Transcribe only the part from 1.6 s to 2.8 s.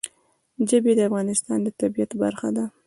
د طبیعت برخه ده.